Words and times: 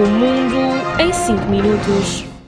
O 0.00 0.06
mundo 0.06 0.80
em 0.98 1.12
5 1.12 1.44
minutos. 1.50 2.39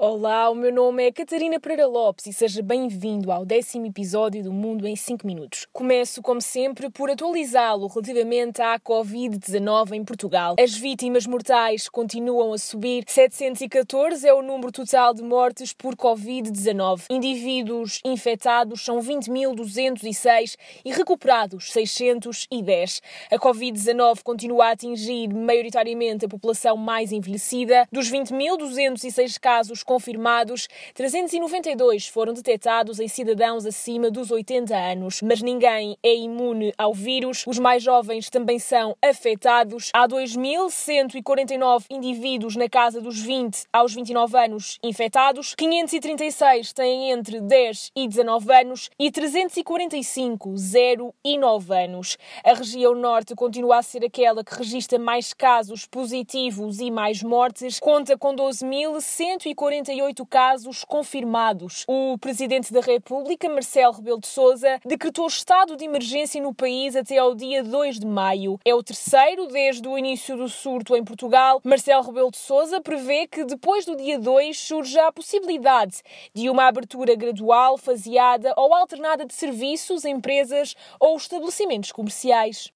Olá, 0.00 0.48
o 0.48 0.54
meu 0.54 0.72
nome 0.72 1.08
é 1.08 1.10
Catarina 1.10 1.58
Pereira 1.58 1.88
Lopes 1.88 2.26
e 2.26 2.32
seja 2.32 2.62
bem-vindo 2.62 3.32
ao 3.32 3.44
décimo 3.44 3.84
episódio 3.84 4.44
do 4.44 4.52
Mundo 4.52 4.86
em 4.86 4.94
5 4.94 5.26
Minutos. 5.26 5.66
Começo, 5.72 6.22
como 6.22 6.40
sempre, 6.40 6.88
por 6.88 7.10
atualizá-lo 7.10 7.88
relativamente 7.88 8.62
à 8.62 8.78
Covid-19 8.78 9.94
em 9.94 10.04
Portugal. 10.04 10.54
As 10.56 10.76
vítimas 10.76 11.26
mortais 11.26 11.88
continuam 11.88 12.52
a 12.52 12.58
subir. 12.58 13.02
714 13.08 14.24
é 14.24 14.32
o 14.32 14.40
número 14.40 14.70
total 14.70 15.12
de 15.12 15.24
mortes 15.24 15.72
por 15.72 15.96
Covid-19. 15.96 17.06
Indivíduos 17.10 18.00
infectados 18.04 18.84
são 18.84 19.00
20.206 19.00 20.54
e 20.84 20.92
recuperados 20.92 21.72
610. 21.72 23.02
A 23.32 23.36
Covid-19 23.36 24.22
continua 24.22 24.66
a 24.66 24.70
atingir 24.70 25.34
maioritariamente 25.34 26.24
a 26.24 26.28
população 26.28 26.76
mais 26.76 27.10
envelhecida. 27.10 27.84
Dos 27.90 28.08
20.206 28.08 29.40
casos 29.40 29.82
confirmados, 29.88 30.68
392 30.92 32.08
foram 32.08 32.34
detectados 32.34 33.00
em 33.00 33.08
cidadãos 33.08 33.64
acima 33.64 34.10
dos 34.10 34.30
80 34.30 34.76
anos, 34.76 35.22
mas 35.22 35.40
ninguém 35.40 35.96
é 36.02 36.14
imune 36.14 36.74
ao 36.76 36.92
vírus. 36.92 37.44
Os 37.46 37.58
mais 37.58 37.82
jovens 37.82 38.28
também 38.28 38.58
são 38.58 38.94
afetados. 39.00 39.88
Há 39.94 40.06
2.149 40.06 41.86
indivíduos 41.88 42.54
na 42.54 42.68
casa 42.68 43.00
dos 43.00 43.18
20 43.18 43.64
aos 43.72 43.94
29 43.94 44.36
anos 44.36 44.78
infectados, 44.82 45.54
536 45.54 46.74
têm 46.74 47.10
entre 47.10 47.40
10 47.40 47.90
e 47.96 48.06
19 48.06 48.52
anos 48.52 48.90
e 49.00 49.10
345 49.10 50.54
0 50.54 51.14
e 51.24 51.38
9 51.38 51.74
anos. 51.74 52.18
A 52.44 52.52
região 52.52 52.94
norte 52.94 53.34
continua 53.34 53.78
a 53.78 53.82
ser 53.82 54.04
aquela 54.04 54.44
que 54.44 54.54
registra 54.54 54.98
mais 54.98 55.32
casos 55.32 55.86
positivos 55.86 56.78
e 56.78 56.90
mais 56.90 57.22
mortes, 57.22 57.80
conta 57.80 58.18
com 58.18 58.36
12.140 58.36 59.77
48 59.78 60.26
casos 60.26 60.84
confirmados. 60.84 61.84
O 61.86 62.18
presidente 62.18 62.72
da 62.72 62.80
República, 62.80 63.48
Marcelo 63.48 63.92
Rebelo 63.94 64.20
de 64.20 64.26
Sousa, 64.26 64.80
decretou 64.84 65.26
estado 65.26 65.76
de 65.76 65.84
emergência 65.84 66.42
no 66.42 66.52
país 66.52 66.96
até 66.96 67.18
ao 67.18 67.34
dia 67.34 67.62
2 67.62 68.00
de 68.00 68.06
maio. 68.06 68.58
É 68.64 68.74
o 68.74 68.82
terceiro 68.82 69.46
desde 69.46 69.86
o 69.86 69.96
início 69.96 70.36
do 70.36 70.48
surto 70.48 70.96
em 70.96 71.04
Portugal. 71.04 71.60
Marcelo 71.62 72.02
Rebelo 72.02 72.30
de 72.30 72.38
Sousa 72.38 72.80
prevê 72.80 73.28
que 73.28 73.44
depois 73.44 73.84
do 73.84 73.94
dia 73.94 74.18
2 74.18 74.58
surja 74.58 75.06
a 75.06 75.12
possibilidade 75.12 76.02
de 76.34 76.50
uma 76.50 76.66
abertura 76.66 77.14
gradual, 77.14 77.78
faseada 77.78 78.52
ou 78.56 78.74
alternada 78.74 79.24
de 79.24 79.34
serviços, 79.34 80.04
empresas 80.04 80.74
ou 80.98 81.16
estabelecimentos 81.16 81.92
comerciais. 81.92 82.72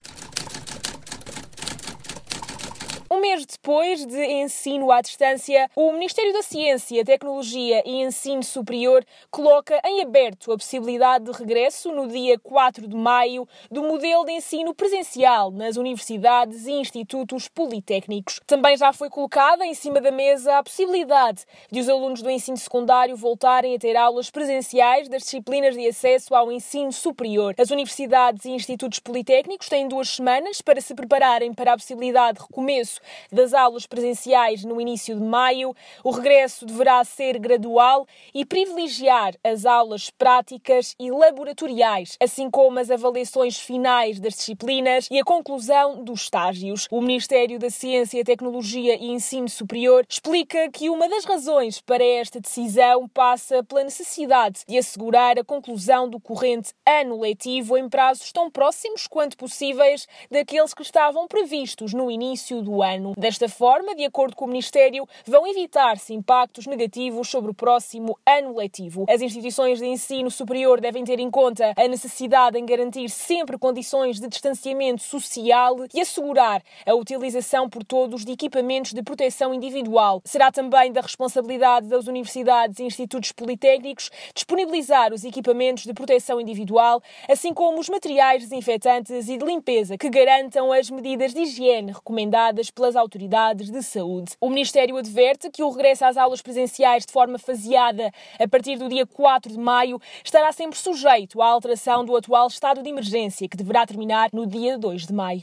Mês 3.32 3.46
depois 3.46 4.04
de 4.04 4.22
ensino 4.26 4.92
à 4.92 5.00
distância, 5.00 5.70
o 5.74 5.90
Ministério 5.92 6.34
da 6.34 6.42
Ciência, 6.42 7.02
Tecnologia 7.02 7.82
e 7.86 8.02
Ensino 8.02 8.42
Superior 8.42 9.02
coloca 9.30 9.80
em 9.86 10.02
aberto 10.02 10.52
a 10.52 10.58
possibilidade 10.58 11.24
de 11.24 11.32
regresso 11.32 11.90
no 11.92 12.08
dia 12.08 12.38
4 12.38 12.86
de 12.86 12.94
maio 12.94 13.48
do 13.70 13.82
modelo 13.82 14.26
de 14.26 14.32
ensino 14.32 14.74
presencial 14.74 15.50
nas 15.50 15.78
universidades 15.78 16.66
e 16.66 16.72
institutos 16.72 17.48
politécnicos. 17.48 18.38
Também 18.46 18.76
já 18.76 18.92
foi 18.92 19.08
colocada 19.08 19.64
em 19.64 19.72
cima 19.72 19.98
da 19.98 20.10
mesa 20.10 20.58
a 20.58 20.62
possibilidade 20.62 21.46
de 21.70 21.80
os 21.80 21.88
alunos 21.88 22.20
do 22.20 22.28
ensino 22.28 22.58
secundário 22.58 23.16
voltarem 23.16 23.74
a 23.74 23.78
ter 23.78 23.96
aulas 23.96 24.30
presenciais 24.30 25.08
das 25.08 25.22
disciplinas 25.22 25.74
de 25.74 25.88
acesso 25.88 26.34
ao 26.34 26.52
ensino 26.52 26.92
superior. 26.92 27.54
As 27.58 27.70
universidades 27.70 28.44
e 28.44 28.50
institutos 28.50 28.98
politécnicos 28.98 29.70
têm 29.70 29.88
duas 29.88 30.10
semanas 30.10 30.60
para 30.60 30.82
se 30.82 30.94
prepararem 30.94 31.54
para 31.54 31.72
a 31.72 31.76
possibilidade 31.78 32.38
de 32.38 32.44
recomeço 32.44 33.00
das 33.30 33.52
aulas 33.54 33.86
presenciais 33.86 34.64
no 34.64 34.80
início 34.80 35.14
de 35.14 35.22
maio. 35.22 35.74
O 36.02 36.10
regresso 36.10 36.66
deverá 36.66 37.02
ser 37.04 37.38
gradual 37.38 38.06
e 38.34 38.44
privilegiar 38.44 39.34
as 39.44 39.66
aulas 39.66 40.10
práticas 40.10 40.94
e 40.98 41.10
laboratoriais, 41.10 42.16
assim 42.20 42.50
como 42.50 42.78
as 42.78 42.90
avaliações 42.90 43.58
finais 43.58 44.18
das 44.18 44.34
disciplinas 44.34 45.08
e 45.10 45.18
a 45.18 45.24
conclusão 45.24 46.02
dos 46.02 46.22
estágios. 46.22 46.86
O 46.90 47.00
Ministério 47.00 47.58
da 47.58 47.70
Ciência, 47.70 48.24
Tecnologia 48.24 48.96
e 48.96 49.10
Ensino 49.10 49.48
Superior 49.48 50.04
explica 50.08 50.70
que 50.70 50.88
uma 50.88 51.08
das 51.08 51.24
razões 51.24 51.80
para 51.80 52.04
esta 52.04 52.40
decisão 52.40 53.08
passa 53.08 53.62
pela 53.62 53.84
necessidade 53.84 54.62
de 54.66 54.78
assegurar 54.78 55.38
a 55.38 55.44
conclusão 55.44 56.08
do 56.08 56.20
corrente 56.20 56.72
ano 56.86 57.20
letivo 57.20 57.76
em 57.76 57.88
prazos 57.88 58.32
tão 58.32 58.50
próximos 58.50 59.06
quanto 59.06 59.36
possíveis 59.36 60.06
daqueles 60.30 60.74
que 60.74 60.82
estavam 60.82 61.26
previstos 61.26 61.92
no 61.92 62.10
início 62.10 62.62
do 62.62 62.82
ano. 62.82 63.11
Desta 63.16 63.48
forma, 63.48 63.94
de 63.94 64.04
acordo 64.04 64.36
com 64.36 64.44
o 64.44 64.48
Ministério, 64.48 65.06
vão 65.26 65.46
evitar-se 65.46 66.14
impactos 66.14 66.66
negativos 66.66 67.28
sobre 67.28 67.50
o 67.50 67.54
próximo 67.54 68.16
ano 68.24 68.56
letivo. 68.56 69.06
As 69.08 69.20
instituições 69.20 69.78
de 69.78 69.86
ensino 69.86 70.30
superior 70.30 70.80
devem 70.80 71.04
ter 71.04 71.18
em 71.18 71.30
conta 71.30 71.72
a 71.76 71.88
necessidade 71.88 72.58
em 72.58 72.64
garantir 72.64 73.08
sempre 73.08 73.58
condições 73.58 74.20
de 74.20 74.28
distanciamento 74.28 75.02
social 75.02 75.76
e 75.92 76.00
assegurar 76.00 76.62
a 76.86 76.94
utilização 76.94 77.68
por 77.68 77.84
todos 77.84 78.24
de 78.24 78.32
equipamentos 78.32 78.92
de 78.92 79.02
proteção 79.02 79.52
individual. 79.52 80.22
Será 80.24 80.52
também 80.52 80.92
da 80.92 81.00
responsabilidade 81.00 81.88
das 81.88 82.06
universidades 82.06 82.78
e 82.78 82.84
institutos 82.84 83.32
politécnicos 83.32 84.10
disponibilizar 84.34 85.12
os 85.12 85.24
equipamentos 85.24 85.84
de 85.84 85.92
proteção 85.92 86.40
individual, 86.40 87.02
assim 87.28 87.52
como 87.52 87.80
os 87.80 87.88
materiais 87.88 88.42
desinfetantes 88.42 89.28
e 89.28 89.36
de 89.36 89.44
limpeza 89.44 89.98
que 89.98 90.08
garantam 90.08 90.72
as 90.72 90.88
medidas 90.88 91.34
de 91.34 91.40
higiene 91.40 91.92
recomendadas 91.92 92.70
pela 92.70 92.92
pelas 92.92 92.96
autoridades 93.02 93.68
de 93.68 93.82
saúde. 93.82 94.32
O 94.40 94.48
Ministério 94.48 94.96
adverte 94.96 95.50
que 95.50 95.62
o 95.62 95.70
regresso 95.70 96.04
às 96.04 96.16
aulas 96.16 96.40
presenciais 96.40 97.04
de 97.04 97.12
forma 97.12 97.38
faseada 97.38 98.10
a 98.38 98.48
partir 98.48 98.76
do 98.78 98.88
dia 98.88 99.04
4 99.04 99.52
de 99.52 99.58
maio 99.58 100.00
estará 100.24 100.52
sempre 100.52 100.78
sujeito 100.78 101.42
à 101.42 101.46
alteração 101.46 102.04
do 102.04 102.16
atual 102.16 102.46
estado 102.46 102.82
de 102.82 102.88
emergência, 102.88 103.48
que 103.48 103.56
deverá 103.56 103.84
terminar 103.84 104.30
no 104.32 104.46
dia 104.46 104.78
2 104.78 105.06
de 105.06 105.12
maio. 105.12 105.42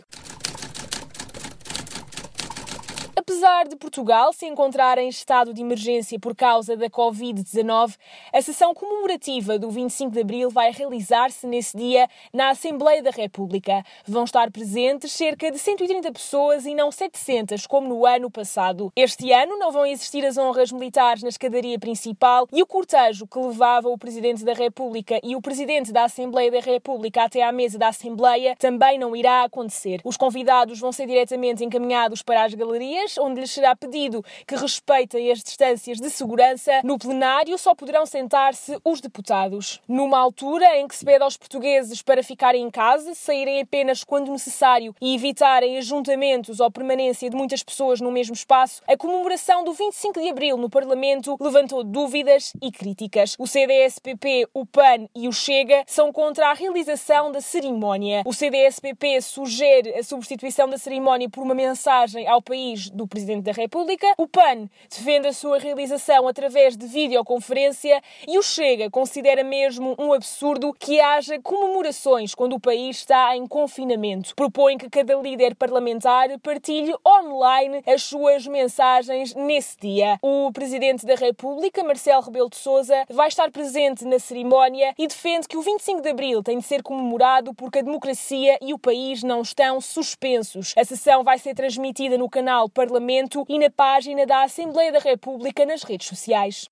Apesar 3.39 3.69
de 3.69 3.77
Portugal 3.77 4.33
se 4.33 4.45
encontrar 4.45 4.97
em 4.97 5.07
estado 5.07 5.53
de 5.53 5.61
emergência 5.61 6.19
por 6.19 6.35
causa 6.35 6.75
da 6.75 6.89
Covid-19, 6.89 7.95
a 8.33 8.41
sessão 8.41 8.73
comemorativa 8.73 9.57
do 9.57 9.69
25 9.69 10.11
de 10.11 10.19
abril 10.19 10.49
vai 10.49 10.73
realizar-se 10.73 11.47
nesse 11.47 11.77
dia 11.77 12.09
na 12.33 12.49
Assembleia 12.49 13.01
da 13.01 13.11
República. 13.11 13.81
Vão 14.05 14.25
estar 14.25 14.51
presentes 14.51 15.13
cerca 15.13 15.49
de 15.49 15.57
130 15.57 16.11
pessoas 16.11 16.65
e 16.65 16.75
não 16.75 16.91
700, 16.91 17.65
como 17.65 17.87
no 17.87 18.05
ano 18.05 18.29
passado. 18.29 18.91
Este 18.93 19.31
ano 19.31 19.57
não 19.57 19.71
vão 19.71 19.85
existir 19.85 20.25
as 20.25 20.37
honras 20.37 20.69
militares 20.73 21.23
na 21.23 21.29
escadaria 21.29 21.79
principal 21.79 22.45
e 22.51 22.61
o 22.61 22.67
cortejo 22.67 23.25
que 23.25 23.39
levava 23.39 23.87
o 23.87 23.97
Presidente 23.97 24.43
da 24.43 24.51
República 24.51 25.17
e 25.23 25.33
o 25.33 25.41
Presidente 25.41 25.93
da 25.93 26.03
Assembleia 26.03 26.51
da 26.51 26.59
República 26.59 27.23
até 27.23 27.41
à 27.41 27.53
mesa 27.53 27.77
da 27.77 27.87
Assembleia 27.87 28.53
também 28.59 28.99
não 28.99 29.15
irá 29.15 29.45
acontecer. 29.45 30.01
Os 30.03 30.17
convidados 30.17 30.77
vão 30.77 30.91
ser 30.91 31.07
diretamente 31.07 31.63
encaminhados 31.63 32.21
para 32.21 32.43
as 32.43 32.53
galerias, 32.53 33.17
onde 33.17 33.28
lhes 33.35 33.51
será 33.51 33.75
pedido 33.75 34.23
que 34.47 34.55
respeitem 34.55 35.31
as 35.31 35.43
distâncias 35.43 35.99
de 35.99 36.09
segurança, 36.09 36.81
no 36.83 36.97
plenário 36.97 37.57
só 37.57 37.75
poderão 37.75 38.05
sentar-se 38.05 38.77
os 38.83 39.01
deputados. 39.01 39.81
Numa 39.87 40.19
altura 40.19 40.77
em 40.77 40.87
que 40.87 40.95
se 40.95 41.05
pede 41.05 41.23
aos 41.23 41.37
portugueses 41.37 42.01
para 42.01 42.23
ficarem 42.23 42.63
em 42.63 42.69
casa, 42.69 43.13
saírem 43.13 43.61
apenas 43.61 44.03
quando 44.03 44.31
necessário 44.31 44.95
e 45.01 45.15
evitarem 45.15 45.77
ajuntamentos 45.77 46.59
ou 46.59 46.71
permanência 46.71 47.29
de 47.29 47.35
muitas 47.35 47.63
pessoas 47.63 48.01
no 48.01 48.11
mesmo 48.11 48.33
espaço, 48.33 48.81
a 48.87 48.97
comemoração 48.97 49.63
do 49.63 49.73
25 49.73 50.19
de 50.19 50.29
abril 50.29 50.57
no 50.57 50.69
Parlamento 50.69 51.37
levantou 51.39 51.83
dúvidas 51.83 52.53
e 52.61 52.71
críticas. 52.71 53.35
O 53.37 53.47
CDS-PP, 53.47 54.47
o 54.53 54.65
PAN 54.65 55.07
e 55.15 55.27
o 55.27 55.31
Chega 55.31 55.83
são 55.85 56.11
contra 56.11 56.49
a 56.49 56.53
realização 56.53 57.31
da 57.31 57.41
cerimónia. 57.41 58.23
O 58.25 58.33
CDS-PP 58.33 59.21
sugere 59.21 59.95
a 59.95 60.03
substituição 60.03 60.67
da 60.69 60.77
cerimónia 60.77 61.29
por 61.29 61.43
uma 61.43 61.55
mensagem 61.55 62.27
ao 62.27 62.41
país 62.41 62.89
do 62.89 63.07
Presidente 63.07 63.18
da 63.25 63.51
República. 63.51 64.07
O 64.17 64.27
PAN 64.27 64.69
defende 64.89 65.27
a 65.27 65.33
sua 65.33 65.59
realização 65.59 66.27
através 66.27 66.77
de 66.77 66.85
videoconferência 66.87 68.01
e 68.27 68.37
o 68.37 68.41
Chega 68.41 68.89
considera 68.89 69.43
mesmo 69.43 69.95
um 69.99 70.13
absurdo 70.13 70.73
que 70.73 70.99
haja 70.99 71.39
comemorações 71.41 72.33
quando 72.33 72.53
o 72.53 72.59
país 72.59 72.97
está 72.97 73.35
em 73.35 73.45
confinamento. 73.45 74.33
Propõe 74.35 74.77
que 74.77 74.89
cada 74.89 75.15
líder 75.15 75.55
parlamentar 75.55 76.29
partilhe 76.39 76.93
online 77.05 77.81
as 77.85 78.03
suas 78.03 78.47
mensagens 78.47 79.35
nesse 79.35 79.77
dia. 79.79 80.17
O 80.21 80.51
Presidente 80.53 81.05
da 81.05 81.15
República, 81.15 81.83
Marcelo 81.83 82.21
Rebelo 82.21 82.49
de 82.49 82.57
Sousa, 82.57 83.05
vai 83.09 83.27
estar 83.27 83.51
presente 83.51 84.05
na 84.05 84.19
cerimónia 84.19 84.93
e 84.97 85.07
defende 85.07 85.47
que 85.47 85.57
o 85.57 85.61
25 85.61 86.01
de 86.01 86.09
abril 86.09 86.41
tem 86.41 86.59
de 86.59 86.65
ser 86.65 86.81
comemorado 86.81 87.53
porque 87.53 87.79
a 87.79 87.83
democracia 87.83 88.57
e 88.61 88.73
o 88.73 88.79
país 88.79 89.23
não 89.23 89.41
estão 89.41 89.81
suspensos. 89.81 90.73
A 90.77 90.85
sessão 90.85 91.23
vai 91.23 91.37
ser 91.37 91.53
transmitida 91.53 92.17
no 92.17 92.29
canal 92.29 92.69
parlamentar 92.69 93.08
Parlamento 93.09 93.43
e 93.49 93.57
na 93.57 93.71
página 93.71 94.23
da 94.23 94.43
Assembleia 94.43 94.91
da 94.91 94.99
República 94.99 95.65
nas 95.65 95.81
redes 95.81 96.07
sociais. 96.07 96.69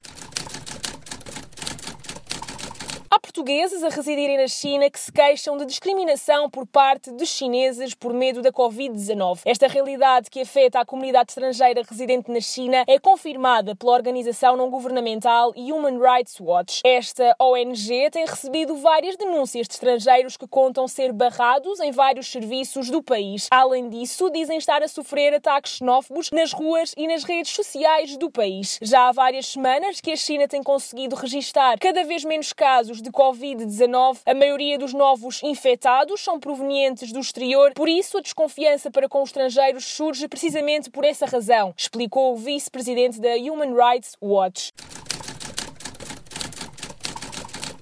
Há 3.18 3.20
portugueses 3.20 3.84
a 3.84 3.90
residirem 3.90 4.38
na 4.38 4.48
China 4.48 4.92
que 4.92 5.00
se 5.00 5.12
queixam 5.12 5.58
de 5.58 5.66
discriminação 5.66 6.48
por 6.52 6.68
parte 6.68 7.12
de 7.12 7.26
chineses 7.26 7.96
por 7.96 8.14
medo 8.14 8.44
da 8.44 8.52
Covid-19. 8.52 9.40
Esta 9.44 9.68
realidade 9.68 10.30
que 10.30 10.42
afeta 10.42 10.80
a 10.80 10.86
comunidade 10.86 11.32
estrangeira 11.32 11.82
residente 11.82 12.30
na 12.30 12.40
China 12.40 12.84
é 12.88 13.00
confirmada 13.00 13.76
pela 13.76 13.94
organização 13.94 14.56
não 14.56 14.70
governamental 14.70 15.52
Human 15.58 15.98
Rights 15.98 16.40
Watch. 16.40 16.82
Esta 16.86 17.36
ONG 17.40 18.12
tem 18.12 18.24
recebido 18.24 18.76
várias 18.76 19.18
denúncias 19.18 19.68
de 19.68 19.74
estrangeiros 19.74 20.38
que 20.38 20.48
contam 20.48 20.88
ser 20.88 21.12
barrados 21.12 21.80
em 21.80 21.90
vários 21.90 22.32
serviços 22.32 22.88
do 22.92 23.02
país. 23.02 23.48
Além 23.50 23.90
disso, 23.90 24.30
dizem 24.30 24.60
estar 24.60 24.84
a 24.84 24.88
sofrer 24.88 25.34
ataques 25.34 25.78
xenófobos 25.78 26.30
nas 26.30 26.54
ruas 26.54 26.94
e 26.96 27.08
nas 27.08 27.24
redes 27.24 27.54
sociais 27.54 28.16
do 28.16 28.30
país. 28.30 28.78
Já 28.80 29.08
há 29.08 29.12
várias 29.12 29.48
semanas 29.48 30.00
que 30.00 30.12
a 30.12 30.16
China 30.16 30.48
tem 30.48 30.62
conseguido 30.62 31.16
registrar 31.16 31.80
cada 31.80 32.04
vez 32.04 32.24
menos 32.24 32.54
casos 32.54 33.02
de 33.08 33.12
Covid-19. 33.12 34.20
A 34.26 34.34
maioria 34.34 34.78
dos 34.78 34.94
novos 34.94 35.42
infectados 35.42 36.22
são 36.22 36.40
provenientes 36.40 37.12
do 37.12 37.20
exterior, 37.20 37.74
por 37.74 37.88
isso 37.88 38.18
a 38.18 38.22
desconfiança 38.22 38.92
para 38.92 39.08
com 39.08 39.22
os 39.22 39.30
estrangeiros 39.30 39.86
surge 39.86 40.28
precisamente 40.28 40.90
por 40.90 41.06
essa 41.06 41.26
razão, 41.26 41.74
explicou 41.78 42.34
o 42.34 42.36
vice-presidente 42.36 43.20
da 43.20 43.36
Human 43.36 43.74
Rights 43.74 44.16
Watch. 44.22 44.74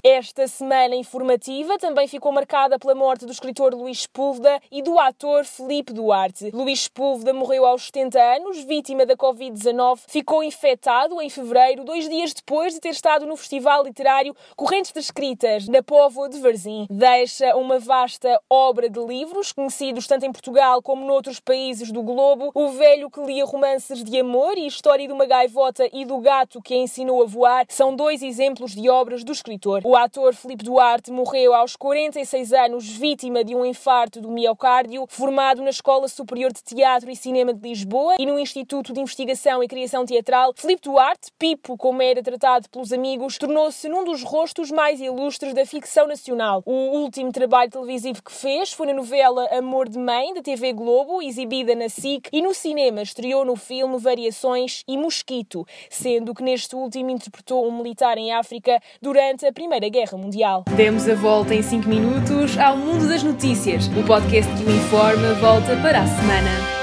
Esta 0.07 0.47
semana 0.47 0.95
informativa 0.95 1.79
também 1.79 2.07
ficou 2.07 2.31
marcada 2.31 2.77
pela 2.77 2.93
morte 2.93 3.25
do 3.25 3.31
escritor 3.31 3.73
Luís 3.73 4.03
Sepúlveda 4.03 4.61
e 4.71 4.83
do 4.83 4.99
ator 4.99 5.43
Felipe 5.43 5.91
Duarte. 5.91 6.51
Luís 6.53 6.81
Sepúlveda 6.81 7.33
morreu 7.33 7.65
aos 7.65 7.87
70 7.87 8.21
anos, 8.21 8.63
vítima 8.65 9.03
da 9.03 9.17
Covid-19. 9.17 10.01
Ficou 10.07 10.43
infectado 10.43 11.19
em 11.19 11.27
fevereiro, 11.27 11.83
dois 11.83 12.07
dias 12.07 12.35
depois 12.35 12.75
de 12.75 12.81
ter 12.81 12.89
estado 12.89 13.25
no 13.25 13.35
festival 13.35 13.83
literário 13.83 14.35
Correntes 14.55 14.91
de 14.91 14.99
Escritas, 14.99 15.67
na 15.67 15.81
Póvoa 15.81 16.29
de 16.29 16.39
Varzim. 16.39 16.85
Deixa 16.87 17.55
uma 17.55 17.79
vasta 17.79 18.39
obra 18.47 18.87
de 18.87 18.99
livros, 18.99 19.51
conhecidos 19.51 20.05
tanto 20.05 20.23
em 20.23 20.31
Portugal 20.31 20.83
como 20.83 21.03
noutros 21.03 21.39
países 21.39 21.91
do 21.91 22.03
globo. 22.03 22.51
O 22.53 22.69
velho 22.73 23.09
que 23.09 23.21
lia 23.21 23.43
romances 23.43 24.03
de 24.03 24.19
amor 24.19 24.55
e 24.55 24.67
História 24.67 25.07
de 25.07 25.13
uma 25.13 25.25
gaivota 25.25 25.89
e 25.91 26.05
do 26.05 26.19
gato 26.19 26.61
que 26.61 26.75
a 26.75 26.77
ensinou 26.77 27.23
a 27.23 27.25
voar 27.25 27.65
são 27.69 27.95
dois 27.95 28.21
exemplos 28.21 28.75
de 28.75 28.87
obras 28.87 29.23
do 29.23 29.31
escritor. 29.31 29.81
O 29.83 29.94
ator 29.97 30.33
Filipe 30.33 30.63
Duarte 30.63 31.11
morreu 31.11 31.53
aos 31.53 31.75
46 31.75 32.51
anos, 32.53 32.89
vítima 32.89 33.43
de 33.43 33.55
um 33.55 33.65
infarto 33.65 34.19
do 34.19 34.29
miocárdio, 34.29 35.05
formado 35.07 35.61
na 35.61 35.69
Escola 35.69 36.07
Superior 36.07 36.51
de 36.51 36.61
Teatro 36.61 37.09
e 37.09 37.15
Cinema 37.15 37.53
de 37.53 37.61
Lisboa 37.67 38.15
e 38.19 38.25
no 38.25 38.37
Instituto 38.37 38.91
de 38.91 38.99
Investigação 38.99 39.63
e 39.63 39.67
Criação 39.67 40.05
Teatral. 40.05 40.53
Filipe 40.55 40.83
Duarte, 40.83 41.31
Pipo, 41.39 41.77
como 41.77 42.01
era 42.01 42.21
tratado 42.21 42.69
pelos 42.69 42.91
amigos, 42.91 43.37
tornou-se 43.37 43.87
num 43.87 44.03
dos 44.03 44.23
rostos 44.23 44.69
mais 44.71 44.99
ilustres 44.99 45.53
da 45.53 45.65
ficção 45.65 46.07
nacional. 46.07 46.61
O 46.65 46.97
último 46.99 47.31
trabalho 47.31 47.71
televisivo 47.71 48.21
que 48.21 48.31
fez 48.31 48.73
foi 48.73 48.87
na 48.87 48.93
novela 48.93 49.47
Amor 49.51 49.87
de 49.87 49.97
Mãe, 49.97 50.33
da 50.33 50.41
TV 50.41 50.73
Globo, 50.73 51.21
exibida 51.21 51.73
na 51.75 51.89
SIC, 51.89 52.29
e 52.33 52.41
no 52.41 52.53
cinema 52.53 53.01
estreou 53.01 53.45
no 53.45 53.55
filme 53.55 53.97
Variações 53.97 54.83
e 54.87 54.97
Mosquito, 54.97 55.65
sendo 55.89 56.33
que 56.33 56.43
neste 56.43 56.75
último 56.75 57.09
interpretou 57.09 57.65
um 57.65 57.77
militar 57.77 58.17
em 58.17 58.33
África 58.33 58.81
durante 59.01 59.45
a 59.45 59.53
Primeira 59.53 59.84
Primeira 59.85 59.89
Guerra 59.89 60.17
Mundial. 60.17 60.63
Demos 60.75 61.07
a 61.07 61.15
volta 61.15 61.53
em 61.53 61.61
5 61.61 61.87
minutos 61.87 62.57
ao 62.57 62.77
mundo 62.77 63.07
das 63.07 63.23
notícias. 63.23 63.87
O 63.87 64.03
podcast 64.03 64.51
que 64.55 64.63
o 64.63 64.75
informa 64.75 65.33
volta 65.35 65.75
para 65.77 66.01
a 66.01 66.07
semana. 66.07 66.74